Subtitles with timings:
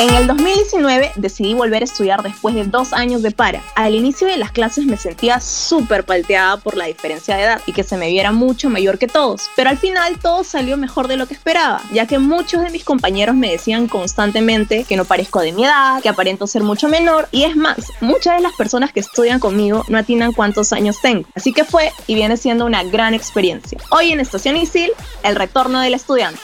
[0.00, 3.62] En el 2019 decidí volver a estudiar después de dos años de para.
[3.76, 7.72] Al inicio de las clases me sentía súper palteada por la diferencia de edad y
[7.72, 11.16] que se me viera mucho mayor que todos, pero al final todo salió mejor de
[11.16, 15.40] lo que esperaba, ya que muchos de mis compañeros me decían constantemente que no parezco
[15.40, 18.92] de mi edad, que aparento ser mucho menor y es más, muchas de las personas
[18.92, 21.28] que estudian conmigo no atinan cuántos años tengo.
[21.36, 23.78] Así que fue y viene siendo una gran experiencia.
[23.90, 24.90] Hoy en Estación Isil,
[25.22, 26.40] el retorno del estudiante.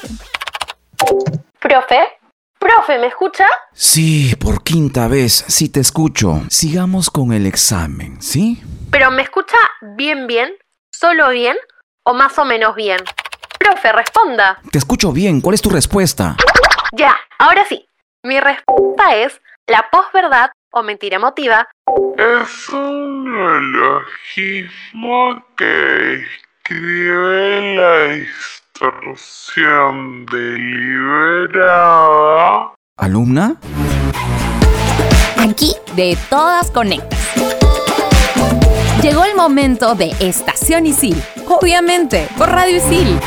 [1.58, 2.19] Profe,
[2.60, 3.46] Profe, ¿me escucha?
[3.72, 6.42] Sí, por quinta vez, sí te escucho.
[6.50, 8.62] Sigamos con el examen, ¿sí?
[8.90, 9.56] ¿Pero me escucha
[9.96, 10.52] bien, bien?
[10.92, 11.56] ¿Solo bien?
[12.04, 12.98] ¿O más o menos bien?
[13.58, 14.60] Profe, responda.
[14.70, 16.36] Te escucho bien, ¿cuál es tu respuesta?
[16.92, 17.88] Ya, ahora sí.
[18.24, 21.66] Mi respuesta es la posverdad o mentira emotiva.
[22.18, 28.59] Es un neologismo que escribe la historia
[30.32, 31.52] Deliberada.
[32.96, 33.56] ¿Alumna?
[35.36, 37.20] Aquí de todas conectas.
[39.02, 41.22] Llegó el momento de Estación Isil.
[41.46, 43.18] Obviamente, por Radio Isil.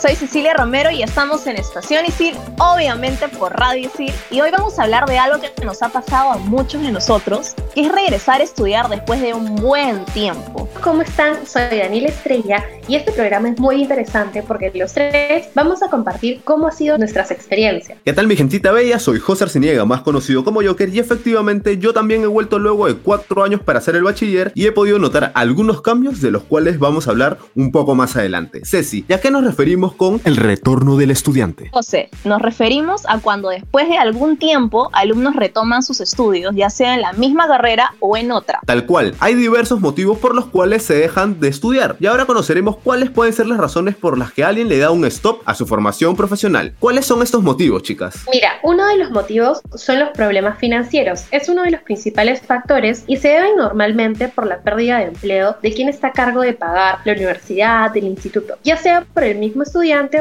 [0.00, 4.78] Soy Cecilia Romero y estamos en Estación Isil, obviamente por Radio Isil, y hoy vamos
[4.78, 8.40] a hablar de algo que nos ha pasado a muchos de nosotros, que es regresar
[8.40, 10.68] a estudiar después de un buen tiempo.
[10.84, 11.44] ¿Cómo están?
[11.48, 16.42] Soy Daniela Estrella y este programa es muy interesante porque los tres vamos a compartir
[16.44, 17.98] cómo han sido nuestras experiencias.
[18.04, 19.00] ¿Qué tal mi gentita bella?
[19.00, 22.94] Soy José Arciniega, más conocido como Joker, y efectivamente yo también he vuelto luego de
[22.94, 26.78] cuatro años para hacer el bachiller y he podido notar algunos cambios de los cuales
[26.78, 28.60] vamos a hablar un poco más adelante.
[28.64, 31.70] Ceci, ¿ya qué nos referimos con el retorno del estudiante?
[31.72, 36.94] José, nos referimos a cuando después de algún tiempo alumnos retoman sus estudios, ya sea
[36.94, 38.60] en la misma carrera o en otra.
[38.66, 42.76] Tal cual, hay diversos motivos por los cuales se dejan de estudiar y ahora conoceremos
[42.76, 45.66] cuáles pueden ser las razones por las que alguien le da un stop a su
[45.66, 46.74] formación profesional.
[46.78, 48.24] ¿Cuáles son estos motivos, chicas?
[48.32, 51.24] Mira, uno de los motivos son los problemas financieros.
[51.30, 55.56] Es uno de los principales factores y se deben normalmente por la pérdida de empleo
[55.62, 59.38] de quien está a cargo de pagar la universidad, el instituto, ya sea por el
[59.38, 59.77] mismo estudiante,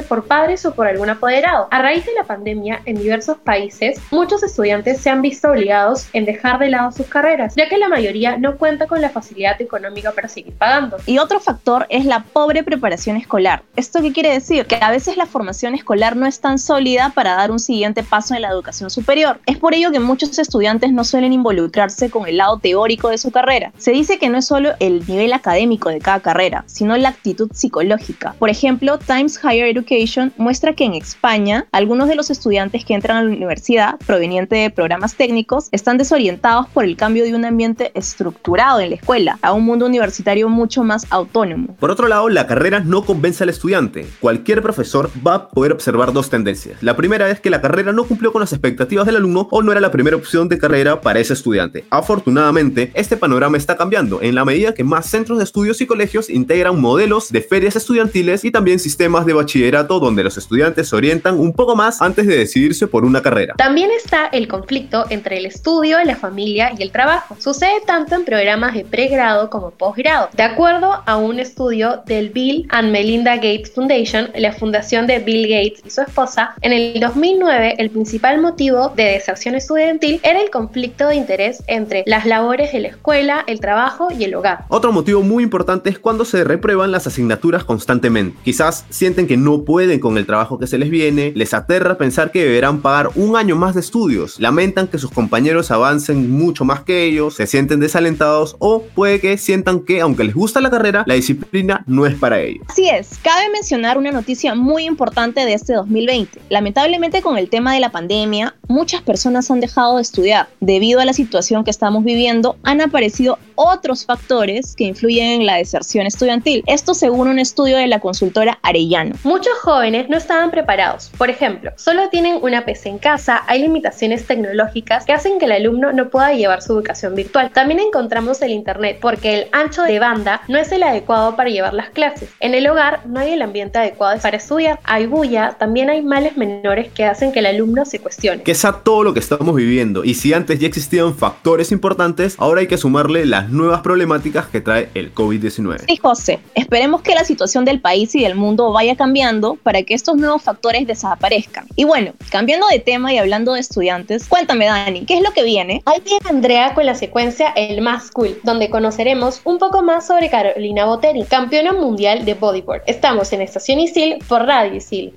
[0.08, 1.68] por padres o por algún apoderado.
[1.72, 6.26] A raíz de la pandemia, en diversos países, muchos estudiantes se han visto obligados en
[6.26, 10.12] dejar de lado sus carreras, ya que la mayoría no cuenta con la facilidad económica
[10.12, 10.98] para seguir pagando.
[11.08, 13.64] Y otro factor es la pobre preparación escolar.
[13.76, 14.66] ¿Esto qué quiere decir?
[14.68, 18.36] Que a veces la formación escolar no es tan sólida para dar un siguiente paso
[18.36, 19.40] en la educación superior.
[19.48, 23.32] Es por ello que muchos estudiantes no suelen involucrarse con el lado teórico de su
[23.32, 23.72] carrera.
[23.78, 27.50] Se dice que no es solo el nivel académico de cada carrera, sino la actitud
[27.54, 28.36] psicológica.
[28.38, 33.18] Por ejemplo, Times Higher Education muestra que en España algunos de los estudiantes que entran
[33.18, 37.92] a la universidad proveniente de programas técnicos están desorientados por el cambio de un ambiente
[37.94, 41.76] estructurado en la escuela a un mundo universitario mucho más autónomo.
[41.80, 44.06] Por otro lado, la carrera no convence al estudiante.
[44.20, 46.84] Cualquier profesor va a poder observar dos tendencias.
[46.84, 49.72] La primera es que la carrera no cumplió con las expectativas del alumno o no
[49.72, 51.86] era la primera opción de carrera para ese estudiante.
[51.90, 56.30] Afortunadamente, este panorama está cambiando en la medida que más centros de estudios y colegios
[56.30, 61.40] integran modelos de ferias estudiantiles y también sistemas de bachillerato donde los estudiantes se orientan
[61.40, 63.56] un poco más antes de decidirse por una carrera.
[63.58, 67.36] También está el conflicto entre el estudio, la familia y el trabajo.
[67.40, 70.30] Sucede tanto en programas de pregrado como posgrado.
[70.34, 75.48] De acuerdo a un estudio del Bill and Melinda Gates Foundation, la fundación de Bill
[75.48, 80.50] Gates y su esposa, en el 2009 el principal motivo de deserción estudiantil era el
[80.50, 84.66] conflicto de interés entre las labores de la escuela, el trabajo y el hogar.
[84.70, 88.38] Otro motivo muy importante es cuando se reprueban las asignaturas constantemente.
[88.44, 92.32] Quizás sienten que no pueden con el trabajo que se les viene, les aterra pensar
[92.32, 96.82] que deberán pagar un año más de estudios, lamentan que sus compañeros avancen mucho más
[96.82, 101.04] que ellos, se sienten desalentados o puede que sientan que aunque les gusta la carrera,
[101.06, 102.66] la disciplina no es para ellos.
[102.70, 106.40] Así es, cabe mencionar una noticia muy importante de este 2020.
[106.50, 110.48] Lamentablemente con el tema de la pandemia, muchas personas han dejado de estudiar.
[110.60, 115.56] Debido a la situación que estamos viviendo, han aparecido otros factores que influyen en la
[115.56, 116.64] deserción estudiantil.
[116.68, 119.16] Esto según un estudio de la consultora Arellano.
[119.24, 121.12] Muchos jóvenes no estaban preparados.
[121.18, 125.52] Por ejemplo, solo tienen una PC en casa, hay limitaciones tecnológicas que hacen que el
[125.52, 127.52] alumno no pueda llevar su educación virtual.
[127.52, 131.74] También encontramos el Internet porque el ancho de banda no es el adecuado para llevar
[131.74, 132.30] las clases.
[132.40, 134.80] En el hogar no hay el ambiente adecuado para estudiar.
[134.84, 138.44] Hay bulla, también hay males menores que hacen que el alumno se cuestione.
[138.44, 142.36] Que es a todo lo que estamos viviendo y si antes ya existían factores importantes,
[142.38, 145.86] ahora hay que sumarle las nuevas problemáticas que trae el COVID-19.
[145.88, 149.94] Sí, José, esperemos que la situación del país y del mundo vaya cambiando para que
[149.94, 151.68] estos nuevos factores desaparezcan.
[151.76, 155.44] Y bueno, cambiando de tema y hablando de estudiantes, cuéntame Dani, ¿qué es lo que
[155.44, 155.82] viene?
[155.86, 160.30] Ahí viene Andrea con la secuencia El Más Cool, donde conoceremos un poco más sobre
[160.30, 162.82] Carolina Boteri, campeona mundial de bodyboard.
[162.88, 165.14] Estamos en Estación Isil por Radio Isil.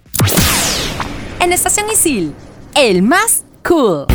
[1.41, 2.35] En Estación Isil,
[2.75, 4.07] el más cool.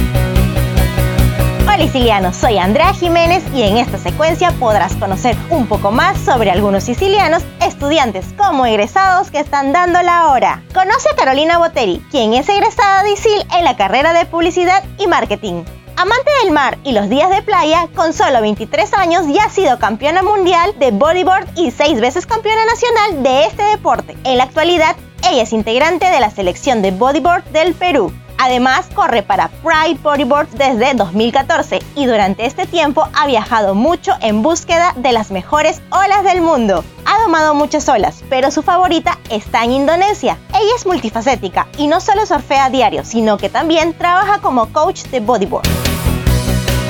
[1.75, 6.49] Hola sicilianos, soy Andrea Jiménez y en esta secuencia podrás conocer un poco más sobre
[6.49, 10.63] algunos sicilianos, estudiantes como egresados que están dando la hora.
[10.73, 15.07] Conoce a Carolina Boteri, quien es egresada de ISIL en la carrera de Publicidad y
[15.07, 15.65] Marketing.
[15.97, 19.77] Amante del mar y los días de playa, con solo 23 años ya ha sido
[19.77, 24.15] campeona mundial de bodyboard y seis veces campeona nacional de este deporte.
[24.23, 24.95] En la actualidad,
[25.29, 28.13] ella es integrante de la selección de bodyboard del Perú.
[28.37, 34.41] Además, corre para Pride Bodyboard desde 2014 y durante este tiempo ha viajado mucho en
[34.41, 36.83] búsqueda de las mejores olas del mundo.
[37.05, 40.37] Ha domado muchas olas, pero su favorita está en Indonesia.
[40.49, 45.19] Ella es multifacética y no solo surfea diario, sino que también trabaja como coach de
[45.19, 45.84] bodyboard.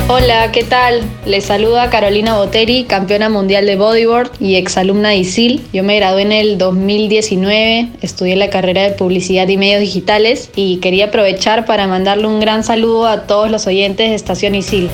[0.07, 1.01] Hola, ¿qué tal?
[1.25, 5.67] Les saluda Carolina Boteri, campeona mundial de bodyboard y exalumna de ISIL.
[5.73, 10.77] Yo me gradué en el 2019, estudié la carrera de publicidad y medios digitales y
[10.77, 14.91] quería aprovechar para mandarle un gran saludo a todos los oyentes de Estación ISIL.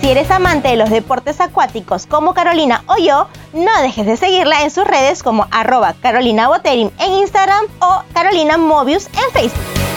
[0.00, 4.64] Si eres amante de los deportes acuáticos como Carolina o yo, no dejes de seguirla
[4.64, 9.87] en sus redes como arroba Carolina en Instagram o Carolina Mobius en Facebook.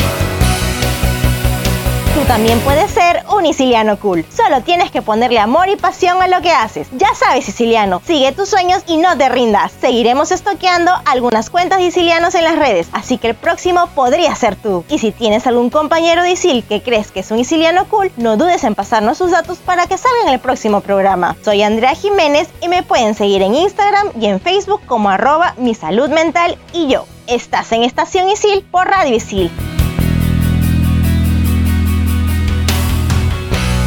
[2.13, 4.25] Tú también puedes ser un siciliano cool.
[4.36, 6.90] Solo tienes que ponerle amor y pasión a lo que haces.
[6.92, 9.72] Ya sabes, siciliano, sigue tus sueños y no te rindas.
[9.80, 14.84] Seguiremos estoqueando algunas cuentas de en las redes, así que el próximo podría ser tú.
[14.90, 18.36] Y si tienes algún compañero de Isil que crees que es un siciliano cool, no
[18.36, 21.38] dudes en pasarnos sus datos para que salga en el próximo programa.
[21.46, 25.75] Soy Andrea Jiménez y me pueden seguir en Instagram y en Facebook como arroba mi
[25.75, 27.06] salud mental y yo.
[27.28, 29.50] Estás en Estación Isil por Radio Isil.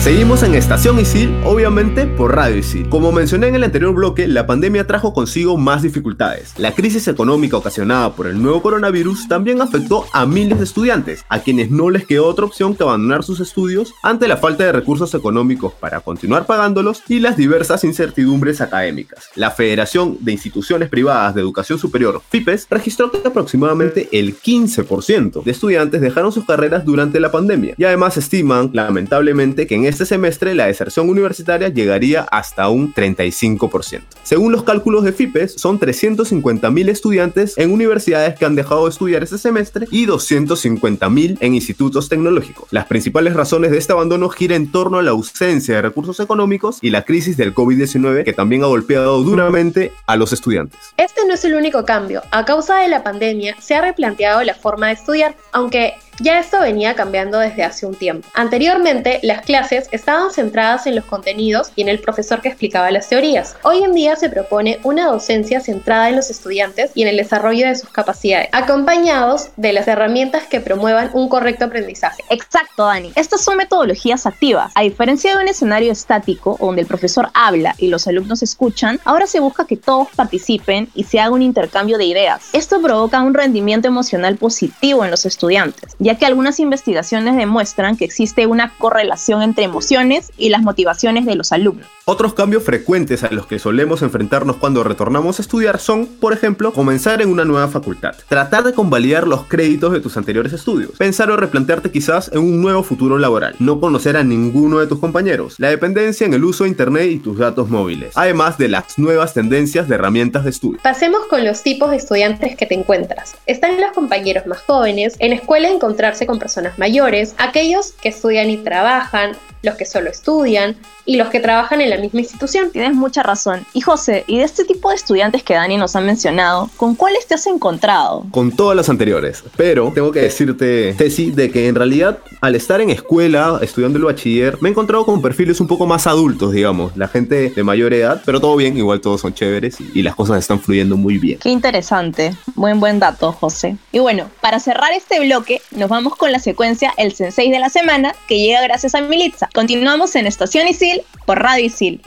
[0.04, 2.86] Seguimos en Estación Isil, obviamente por Radio Isil.
[2.90, 6.52] Como mencioné en el anterior bloque, la pandemia trajo consigo más dificultades.
[6.58, 11.38] La crisis económica ocasionada por el nuevo coronavirus también afectó a miles de estudiantes, a
[11.38, 15.14] quienes no les quedó otra opción que abandonar sus estudios ante la falta de recursos
[15.14, 19.30] económicos para continuar pagándolos y las diversas incertidumbres académicas.
[19.36, 25.50] La Federación de Instituciones Privadas de Educación Superior, FIPES, registró que aproximadamente el 15% de
[25.50, 30.54] estudiantes dejaron sus carreras durante la pandemia y además estiman, lamentablemente, que en este semestre
[30.54, 34.02] la deserción universitaria llegaría hasta un 35%.
[34.22, 39.22] Según los cálculos de FIPES, son 350.000 estudiantes en universidades que han dejado de estudiar
[39.22, 42.66] este semestre y 250.000 en institutos tecnológicos.
[42.70, 46.78] Las principales razones de este abandono giran en torno a la ausencia de recursos económicos
[46.80, 50.78] y la crisis del COVID-19 que también ha golpeado duramente a los estudiantes.
[50.96, 52.22] Este no es el único cambio.
[52.30, 56.60] A causa de la pandemia se ha replanteado la forma de estudiar, aunque ya esto
[56.60, 58.28] venía cambiando desde hace un tiempo.
[58.34, 63.08] Anteriormente, las clases estaban centradas en los contenidos y en el profesor que explicaba las
[63.08, 63.56] teorías.
[63.62, 67.66] Hoy en día se propone una docencia centrada en los estudiantes y en el desarrollo
[67.66, 72.22] de sus capacidades, acompañados de las herramientas que promuevan un correcto aprendizaje.
[72.30, 73.12] Exacto, Dani.
[73.14, 74.72] Estas son metodologías activas.
[74.74, 79.26] A diferencia de un escenario estático donde el profesor habla y los alumnos escuchan, ahora
[79.26, 82.42] se busca que todos participen y se haga un intercambio de ideas.
[82.52, 88.04] Esto provoca un rendimiento emocional positivo en los estudiantes ya que algunas investigaciones demuestran que
[88.04, 91.86] existe una correlación entre emociones y las motivaciones de los alumnos.
[92.06, 96.70] Otros cambios frecuentes a los que solemos enfrentarnos cuando retornamos a estudiar son, por ejemplo,
[96.70, 101.30] comenzar en una nueva facultad, tratar de convalidar los créditos de tus anteriores estudios, pensar
[101.30, 105.54] o replantearte quizás en un nuevo futuro laboral, no conocer a ninguno de tus compañeros,
[105.56, 109.32] la dependencia en el uso de internet y tus datos móviles, además de las nuevas
[109.32, 110.80] tendencias de herramientas de estudio.
[110.82, 113.34] Pasemos con los tipos de estudiantes que te encuentras.
[113.46, 118.50] Están los compañeros más jóvenes, en la escuela encontrarse con personas mayores, aquellos que estudian
[118.50, 119.32] y trabajan,
[119.64, 122.70] los que solo estudian y los que trabajan en la misma institución.
[122.70, 123.66] Tienes mucha razón.
[123.72, 127.26] Y José, ¿y de este tipo de estudiantes que Dani nos ha mencionado, con cuáles
[127.26, 128.26] te has encontrado?
[128.30, 132.80] Con todas las anteriores, pero tengo que decirte, Ceci, de que en realidad al estar
[132.80, 136.96] en escuela, estudiando el bachiller, me he encontrado con perfiles un poco más adultos, digamos,
[136.96, 140.14] la gente de mayor edad, pero todo bien, igual todos son chéveres y, y las
[140.14, 141.38] cosas están fluyendo muy bien.
[141.38, 142.34] Qué interesante.
[142.54, 143.76] Buen, buen dato, José.
[143.92, 147.70] Y bueno, para cerrar este bloque, nos vamos con la secuencia El Sensei de la
[147.70, 149.48] Semana, que llega gracias a Militza.
[149.54, 152.00] Continuamos en Estación Isil por Radio Isil.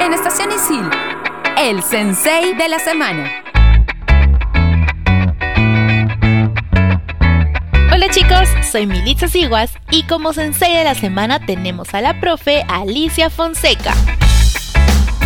[0.00, 0.88] En Estación Isil,
[1.58, 3.30] el Sensei de la Semana.
[7.92, 12.64] Hola chicos, soy Militza Siguas y como sensei de la semana tenemos a la profe
[12.68, 13.92] Alicia Fonseca.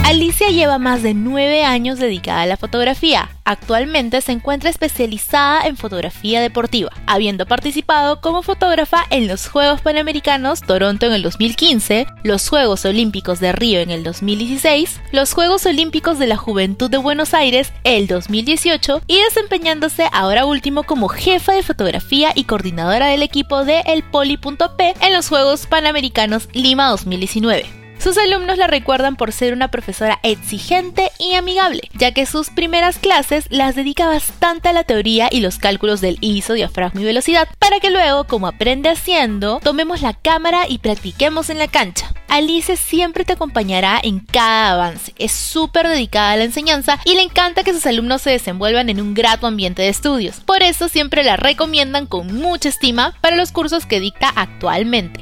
[0.05, 3.31] Alicia lleva más de nueve años dedicada a la fotografía.
[3.45, 10.61] Actualmente se encuentra especializada en fotografía deportiva, habiendo participado como fotógrafa en los Juegos Panamericanos
[10.61, 16.19] Toronto en el 2015, los Juegos Olímpicos de Río en el 2016, los Juegos Olímpicos
[16.19, 21.63] de la Juventud de Buenos Aires el 2018 y desempeñándose ahora último como jefa de
[21.63, 27.82] fotografía y coordinadora del equipo de El Poli.p en los Juegos Panamericanos Lima 2019.
[28.03, 32.99] Sus alumnos la recuerdan por ser una profesora exigente y amigable, ya que sus primeras
[32.99, 37.49] clases las dedica bastante a la teoría y los cálculos del ISO, diafragma y velocidad,
[37.61, 42.13] para que luego, como aprende haciendo, tomemos la cámara y practiquemos en la cancha.
[42.27, 47.23] Alice siempre te acompañará en cada avance, es súper dedicada a la enseñanza y le
[47.23, 50.41] encanta que sus alumnos se desenvuelvan en un grato ambiente de estudios.
[50.41, 55.21] Por eso siempre la recomiendan con mucha estima para los cursos que dicta actualmente.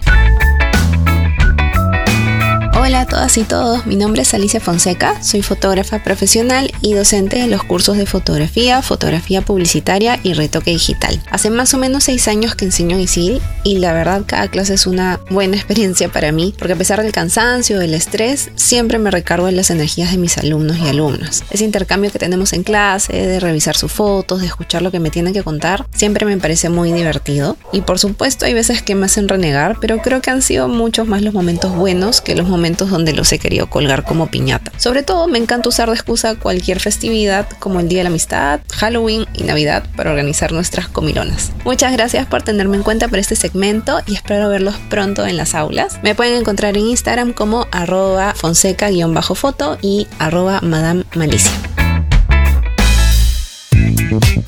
[2.83, 7.39] Hola a todas y todos, mi nombre es Alicia Fonseca, soy fotógrafa profesional y docente
[7.39, 11.21] de los cursos de fotografía, fotografía publicitaria y retoque digital.
[11.31, 14.87] Hace más o menos seis años que enseño ISIL y la verdad cada clase es
[14.87, 19.47] una buena experiencia para mí porque a pesar del cansancio, del estrés, siempre me recargo
[19.47, 21.45] en las energías de mis alumnos y alumnas.
[21.51, 25.11] Ese intercambio que tenemos en clase, de revisar sus fotos, de escuchar lo que me
[25.11, 29.05] tienen que contar, siempre me parece muy divertido y por supuesto hay veces que me
[29.05, 32.70] hacen renegar, pero creo que han sido muchos más los momentos buenos que los momentos
[32.77, 34.73] donde los he querido colgar como piñata.
[34.77, 38.61] Sobre todo me encanta usar de excusa cualquier festividad como el Día de la Amistad,
[38.73, 41.53] Halloween y Navidad para organizar nuestras comilonas.
[41.65, 45.55] Muchas gracias por tenerme en cuenta para este segmento y espero verlos pronto en las
[45.55, 45.99] aulas.
[46.03, 51.53] Me pueden encontrar en Instagram como arroba fonseca-foto y arroba madame malicia.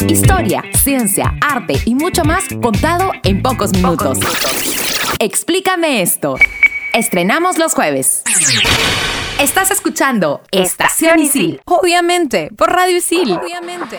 [0.08, 4.18] Historia, ciencia, arte y mucho más contado en pocos minutos.
[5.18, 6.36] Explícame esto.
[6.92, 8.22] Estrenamos los jueves.
[9.40, 11.62] Estás escuchando Estación Isil.
[11.64, 13.32] Obviamente, por Radio Isil.
[13.32, 13.98] Obviamente.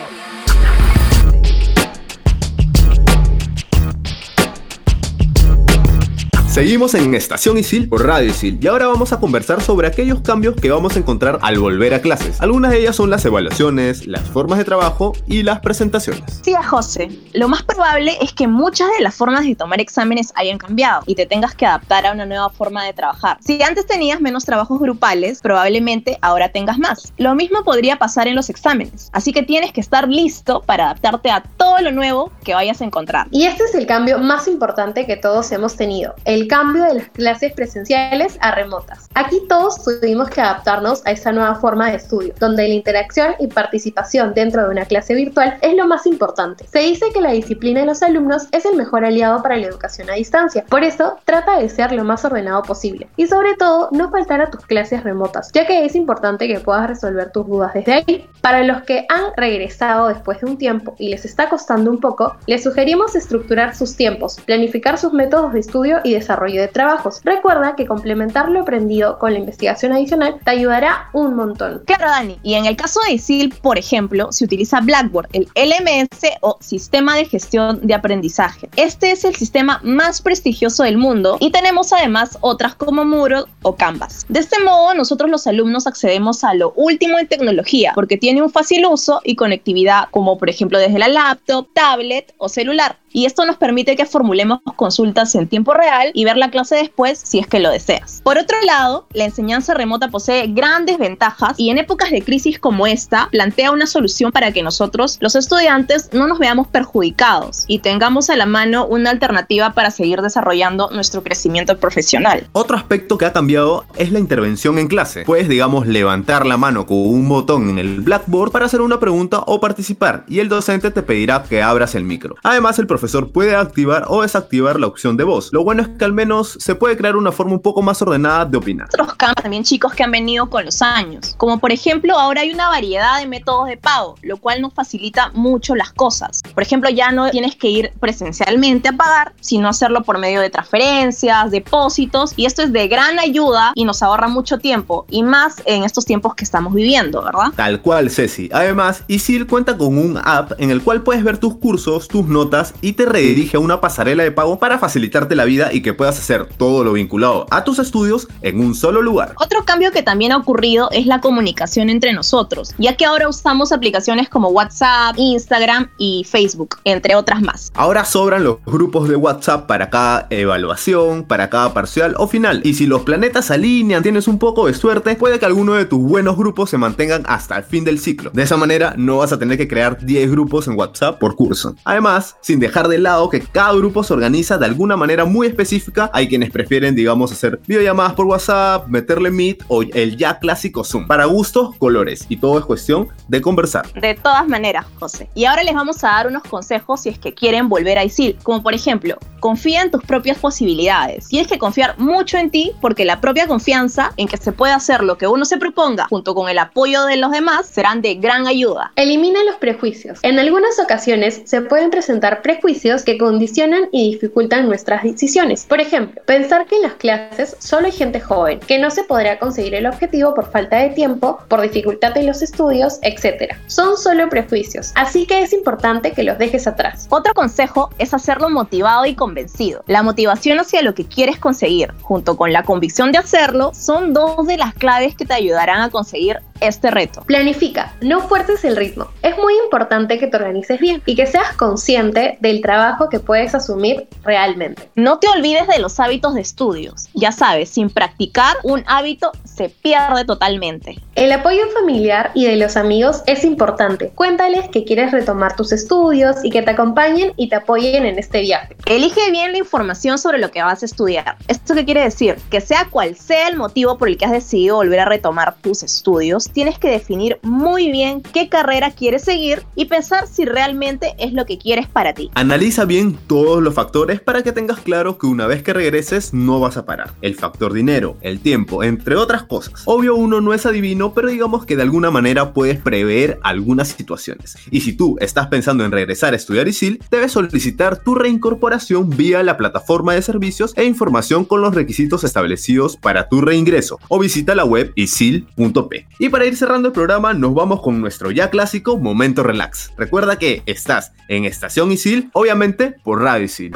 [6.54, 10.54] Seguimos en Estación Isil por Radio Isil y ahora vamos a conversar sobre aquellos cambios
[10.54, 12.40] que vamos a encontrar al volver a clases.
[12.40, 16.22] Algunas de ellas son las evaluaciones, las formas de trabajo y las presentaciones.
[16.44, 17.08] Sí, José.
[17.32, 21.16] Lo más probable es que muchas de las formas de tomar exámenes hayan cambiado y
[21.16, 23.38] te tengas que adaptar a una nueva forma de trabajar.
[23.44, 27.12] Si antes tenías menos trabajos grupales, probablemente ahora tengas más.
[27.16, 31.32] Lo mismo podría pasar en los exámenes, así que tienes que estar listo para adaptarte
[31.32, 33.26] a todo lo nuevo que vayas a encontrar.
[33.32, 37.08] Y este es el cambio más importante que todos hemos tenido, el cambio de las
[37.10, 39.08] clases presenciales a remotas.
[39.14, 43.46] Aquí todos tuvimos que adaptarnos a esta nueva forma de estudio, donde la interacción y
[43.46, 46.66] participación dentro de una clase virtual es lo más importante.
[46.66, 50.10] Se dice que la disciplina de los alumnos es el mejor aliado para la educación
[50.10, 54.10] a distancia, por eso trata de ser lo más ordenado posible y sobre todo no
[54.10, 57.94] faltar a tus clases remotas, ya que es importante que puedas resolver tus dudas desde
[57.94, 58.28] ahí.
[58.40, 62.36] Para los que han regresado después de un tiempo y les está costando un poco,
[62.46, 67.20] les sugerimos estructurar sus tiempos, planificar sus métodos de estudio y desarrollar de trabajos.
[67.24, 71.82] Recuerda que complementar lo aprendido con la investigación adicional te ayudará un montón.
[71.86, 72.38] Claro, Dani.
[72.42, 77.16] Y en el caso de ISIL, por ejemplo, se utiliza Blackboard, el LMS o Sistema
[77.16, 78.68] de Gestión de Aprendizaje.
[78.76, 83.76] Este es el sistema más prestigioso del mundo y tenemos además otras como Moodle o
[83.76, 84.26] Canvas.
[84.28, 88.50] De este modo, nosotros los alumnos accedemos a lo último en tecnología porque tiene un
[88.50, 93.46] fácil uso y conectividad como por ejemplo desde la laptop, tablet o celular y esto
[93.46, 97.46] nos permite que formulemos consultas en tiempo real y ver la clase después si es
[97.46, 98.20] que lo deseas.
[98.24, 102.86] Por otro lado, la enseñanza remota posee grandes ventajas y en épocas de crisis como
[102.86, 108.30] esta plantea una solución para que nosotros, los estudiantes, no nos veamos perjudicados y tengamos
[108.30, 112.46] a la mano una alternativa para seguir desarrollando nuestro crecimiento profesional.
[112.52, 115.24] Otro aspecto que ha cambiado es la intervención en clase.
[115.24, 119.40] Puedes, digamos, levantar la mano con un botón en el Blackboard para hacer una pregunta
[119.46, 122.36] o participar y el docente te pedirá que abras el micro.
[122.42, 125.52] Además, el profesor puede activar o desactivar la opción de voz.
[125.52, 128.44] Lo bueno es que al menos se puede crear una forma un poco más ordenada
[128.44, 128.88] de opinar.
[128.92, 132.52] Otros cambios también chicos que han venido con los años, como por ejemplo ahora hay
[132.52, 136.42] una variedad de métodos de pago, lo cual nos facilita mucho las cosas.
[136.54, 140.50] Por ejemplo, ya no tienes que ir presencialmente a pagar, sino hacerlo por medio de
[140.50, 145.62] transferencias, depósitos, y esto es de gran ayuda y nos ahorra mucho tiempo, y más
[145.66, 147.52] en estos tiempos que estamos viviendo, ¿verdad?
[147.56, 148.48] Tal cual, Ceci.
[148.52, 152.74] Además, Isil cuenta con un app en el cual puedes ver tus cursos, tus notas
[152.80, 156.03] y te redirige a una pasarela de pago para facilitarte la vida y que puedas
[156.04, 159.32] puedas hacer todo lo vinculado a tus estudios en un solo lugar.
[159.38, 163.72] Otro cambio que también ha ocurrido es la comunicación entre nosotros, ya que ahora usamos
[163.72, 167.72] aplicaciones como WhatsApp, Instagram y Facebook, entre otras más.
[167.74, 172.60] Ahora sobran los grupos de WhatsApp para cada evaluación, para cada parcial o final.
[172.64, 176.00] Y si los planetas alinean, tienes un poco de suerte, puede que alguno de tus
[176.00, 178.30] buenos grupos se mantengan hasta el fin del ciclo.
[178.34, 181.76] De esa manera no vas a tener que crear 10 grupos en WhatsApp por curso.
[181.84, 185.83] Además, sin dejar de lado que cada grupo se organiza de alguna manera muy específica,
[186.12, 191.06] hay quienes prefieren, digamos, hacer videollamadas por WhatsApp, meterle Meet o el ya clásico Zoom.
[191.06, 192.26] Para gustos, colores.
[192.28, 193.92] Y todo es cuestión de conversar.
[193.92, 195.28] De todas maneras, José.
[195.34, 198.36] Y ahora les vamos a dar unos consejos si es que quieren volver a ISIL.
[198.42, 201.28] Como por ejemplo, confía en tus propias posibilidades.
[201.28, 205.02] Tienes que confiar mucho en ti porque la propia confianza en que se puede hacer
[205.02, 208.46] lo que uno se proponga junto con el apoyo de los demás serán de gran
[208.46, 208.92] ayuda.
[208.96, 210.18] Elimina los prejuicios.
[210.22, 215.66] En algunas ocasiones se pueden presentar prejuicios que condicionan y dificultan nuestras decisiones.
[215.74, 219.40] Por ejemplo, pensar que en las clases solo hay gente joven, que no se podrá
[219.40, 223.56] conseguir el objetivo por falta de tiempo, por dificultad en los estudios, etc.
[223.66, 227.08] Son solo prejuicios, así que es importante que los dejes atrás.
[227.10, 229.82] Otro consejo es hacerlo motivado y convencido.
[229.88, 234.46] La motivación hacia lo que quieres conseguir, junto con la convicción de hacerlo, son dos
[234.46, 237.22] de las claves que te ayudarán a conseguir este reto.
[237.22, 239.08] Planifica, no fuerces el ritmo.
[239.22, 243.54] Es muy importante que te organices bien y que seas consciente del trabajo que puedes
[243.54, 244.88] asumir realmente.
[244.94, 247.08] No te olvides de los hábitos de estudios.
[247.14, 250.98] Ya sabes, sin practicar un hábito se pierde totalmente.
[251.14, 254.08] El apoyo familiar y de los amigos es importante.
[254.08, 258.40] Cuéntales que quieres retomar tus estudios y que te acompañen y te apoyen en este
[258.40, 258.76] viaje.
[258.86, 261.36] Elige bien la información sobre lo que vas a estudiar.
[261.46, 262.36] ¿Esto qué quiere decir?
[262.50, 265.82] Que sea cual sea el motivo por el que has decidido volver a retomar tus
[265.82, 271.32] estudios, tienes que definir muy bien qué carrera quieres seguir y pensar si realmente es
[271.32, 272.30] lo que quieres para ti.
[272.34, 276.60] Analiza bien todos los factores para que tengas claro que una vez que regreses no
[276.60, 277.12] vas a parar.
[277.22, 279.82] El factor dinero, el tiempo, entre otras cosas.
[279.86, 284.56] Obvio uno no es adivino, pero digamos que de alguna manera puedes prever algunas situaciones.
[284.70, 289.42] Y si tú estás pensando en regresar a estudiar ISIL, debes solicitar tu reincorporación vía
[289.42, 294.54] la plataforma de servicios e información con los requisitos establecidos para tu reingreso o visita
[294.54, 296.06] la web isil.p.
[296.34, 299.92] para ir cerrando el programa, nos vamos con nuestro ya clásico Momento Relax.
[299.96, 303.72] Recuerda que estás en Estación Isil, obviamente por Radio Isil.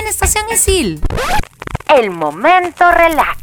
[0.00, 1.02] En Estación Isil.
[1.94, 3.36] El momento relax.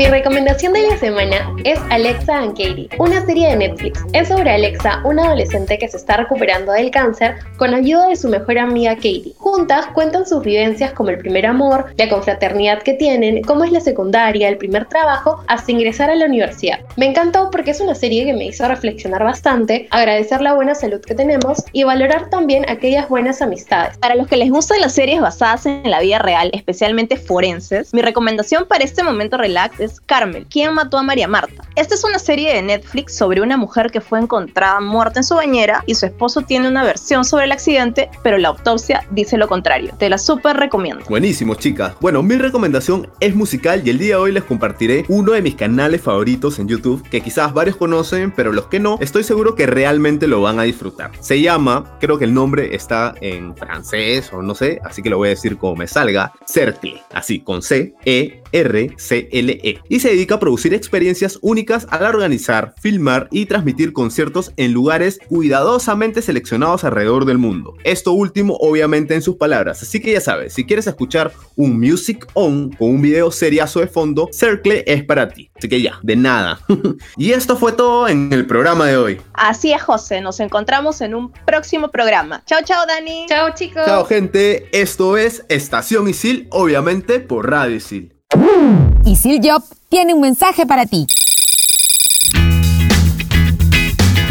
[0.00, 4.02] Mi recomendación de la semana es Alexa and Katie, una serie de Netflix.
[4.14, 8.30] Es sobre Alexa, una adolescente que se está recuperando del cáncer con ayuda de su
[8.30, 9.34] mejor amiga Katie.
[9.36, 13.80] Juntas cuentan sus vivencias como el primer amor, la confraternidad que tienen, cómo es la
[13.80, 16.78] secundaria, el primer trabajo, hasta ingresar a la universidad.
[16.96, 21.02] Me encantó porque es una serie que me hizo reflexionar bastante, agradecer la buena salud
[21.02, 23.98] que tenemos y valorar también aquellas buenas amistades.
[23.98, 28.00] Para los que les gustan las series basadas en la vida real, especialmente forenses, mi
[28.00, 31.64] recomendación para este momento relax es Carmel, quien mató a María Marta.
[31.74, 35.34] Esta es una serie de Netflix sobre una mujer que fue encontrada muerta en su
[35.34, 39.48] bañera y su esposo tiene una versión sobre el accidente, pero la autopsia dice lo
[39.48, 39.94] contrario.
[39.98, 41.04] Te la súper recomiendo.
[41.08, 41.94] Buenísimo, chicas.
[42.00, 45.54] Bueno, mi recomendación es musical y el día de hoy les compartiré uno de mis
[45.54, 49.66] canales favoritos en YouTube que quizás varios conocen, pero los que no, estoy seguro que
[49.66, 51.10] realmente lo van a disfrutar.
[51.20, 55.16] Se llama, creo que el nombre está en francés o no sé, así que lo
[55.16, 59.79] voy a decir como me salga, Cercle, así con C, E, R, C, L, E
[59.88, 65.20] y se dedica a producir experiencias únicas al organizar, filmar y transmitir conciertos en lugares
[65.28, 67.74] cuidadosamente seleccionados alrededor del mundo.
[67.84, 72.26] Esto último obviamente en sus palabras, así que ya sabes, si quieres escuchar un music
[72.34, 75.50] on con un video seriazo de fondo, Cercle es para ti.
[75.56, 76.60] Así que ya, de nada.
[77.16, 79.20] y esto fue todo en el programa de hoy.
[79.34, 80.20] Así es, José.
[80.20, 82.42] Nos encontramos en un próximo programa.
[82.46, 83.26] Chao, chao, Dani.
[83.28, 83.84] Chao, chicos.
[83.84, 84.68] Chao, gente.
[84.72, 88.19] Esto es Estación Isil, obviamente por Radio Isil.
[89.10, 91.08] Isil Job tiene un mensaje para ti.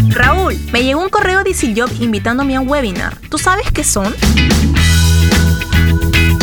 [0.08, 3.18] Raúl, me llegó un correo de Isil Job invitándome a un webinar.
[3.30, 4.16] ¿Tú sabes qué son?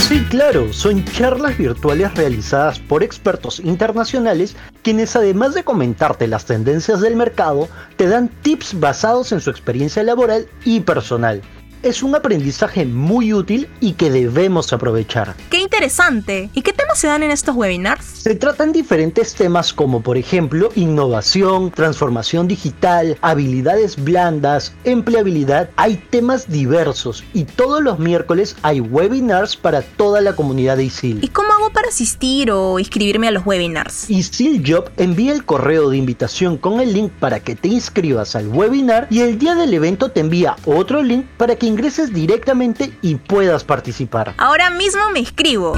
[0.06, 7.00] Sí, claro, son charlas virtuales realizadas por expertos internacionales quienes además de comentarte las tendencias
[7.00, 11.40] del mercado, te dan tips basados en su experiencia laboral y personal.
[11.86, 15.36] Es un aprendizaje muy útil y que debemos aprovechar.
[15.50, 16.50] ¡Qué interesante!
[16.52, 18.04] ¿Y qué temas se dan en estos webinars?
[18.04, 25.70] Se tratan diferentes temas como por ejemplo innovación, transformación digital, habilidades blandas, empleabilidad.
[25.76, 31.20] Hay temas diversos y todos los miércoles hay webinars para toda la comunidad de ISIL.
[31.22, 34.10] ¿Y cómo hago para asistir o inscribirme a los webinars?
[34.10, 38.48] Isil Job envía el correo de invitación con el link para que te inscribas al
[38.48, 43.16] webinar y el día del evento te envía otro link para que ingreses directamente y
[43.16, 44.32] puedas participar.
[44.38, 45.74] Ahora mismo me inscribo.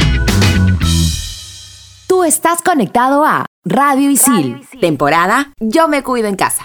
[2.07, 6.65] Tú estás conectado a Radio Isil, temporada Yo me cuido en casa.